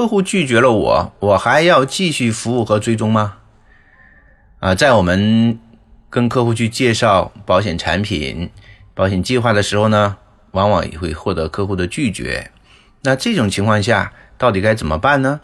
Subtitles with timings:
[0.00, 3.36] 客户拒绝了我，我还要继续服务和追踪吗？
[4.58, 5.60] 啊，在我们
[6.08, 8.48] 跟客户去介绍保险产品、
[8.94, 10.16] 保险计划的时候呢，
[10.52, 12.50] 往往也会获得客户的拒绝。
[13.02, 15.42] 那这种情况下，到底该怎么办呢？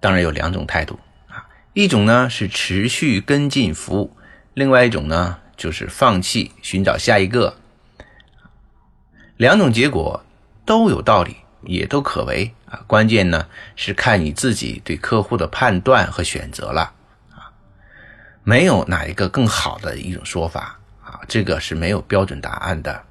[0.00, 1.44] 当然有两种态度啊，
[1.74, 4.16] 一种呢是持续跟进服务，
[4.54, 7.58] 另外一种呢就是放弃，寻找下一个。
[9.36, 10.24] 两种结果
[10.64, 11.36] 都有道理，
[11.68, 12.52] 也都可为。
[12.66, 13.46] 啊，关键呢
[13.76, 16.92] 是看你自己对客户的判断和选择了
[17.30, 17.48] 啊，
[18.42, 23.04] 没有哪一个更好的一种说法啊，这个是没有标准答案的。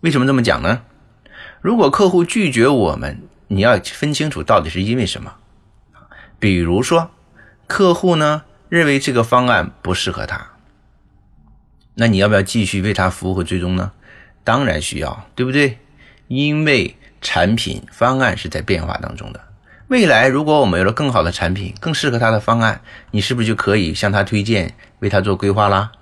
[0.00, 0.82] 为什么这么讲呢？
[1.60, 5.36] 如果客户拒绝我们，你要分清楚到底是因为什么。
[6.40, 7.10] 比如说，
[7.66, 10.52] 客户呢认为这个方案不适合他，
[11.94, 13.92] 那你要不要继续为他服务和追踪呢？
[14.42, 15.78] 当然需要，对不对？
[16.26, 19.40] 因为产品方案是在变化当中的，
[19.88, 25.92] 未来如果我们有了更好的产品，更适合他的方案，你是不是就可以向他推荐，为他做规划啦？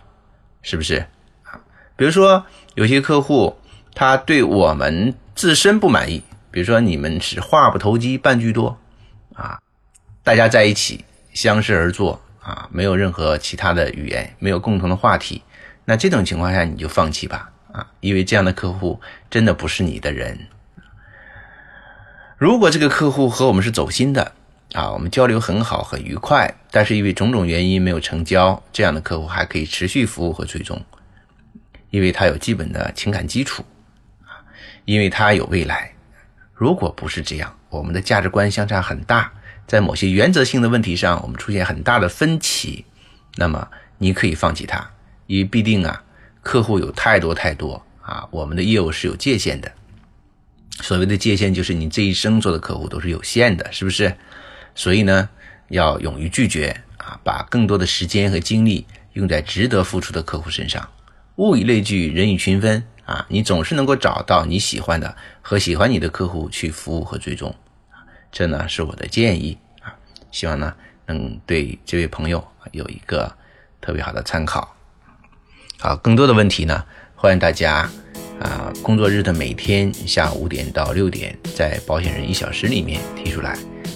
[0.62, 1.06] 是不是
[1.44, 1.60] 啊？
[1.96, 3.56] 比如说有些客户
[3.94, 8.78] 他对我们自身不满意，比如说你们是话不投机半句多
[9.34, 9.60] 啊，
[10.22, 15.42] 大家在一起相视而坐啊，没有任何其他的语言，没有共同的话题，
[15.84, 20.38] 那这种情况下你就放弃吧啊，因为这样的客户真的不是你的人。
[22.38, 24.32] 如果这个客户和我们是走心的
[24.74, 30.84] 啊，我们交流很好很愉快，但是因为种种原因没有成交，这样的客户还可以持续服务和追踪，
[31.88, 33.64] 因为他有基本的情感基础
[34.26, 34.44] 啊，
[34.84, 35.90] 因为他有未来。
[36.52, 39.32] 如果不是这样，我们的价值观相差很大，
[39.66, 42.84] 在某些原则性的问题上我们出现很大的分歧，
[43.36, 44.90] 那么你可以放弃他，
[45.26, 46.04] 因为必定啊，
[46.42, 49.72] 客户有太多太多啊，我们的业务是有界限的。
[50.82, 54.14] 所谓的界限，就是你这一生做的客户都是有限的，是不是？
[54.74, 55.28] 所以呢，
[55.68, 60.86] 要勇于拒绝啊，把更多的时间和精力用在值得付出的客户身上。
[61.36, 67.54] 物以类聚，人以群分啊，你总是能够找到你喜欢的和喜欢你的客户去服务和追踪。
[68.30, 69.96] 这呢是我的建议啊，
[70.30, 70.74] 希望呢
[71.06, 73.34] 能对这位朋友有一个
[73.80, 74.76] 特别好的参考。
[75.78, 77.90] 好，更多的问题呢，欢迎大家。
[78.38, 83.50] 啊，工作日的每天下午五点到六点，在保险人一小时里面提出来，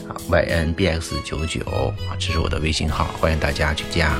[0.08, 1.60] 啊，ynbx 九九
[2.08, 4.12] 啊，这是我的微信号，欢迎大家去加。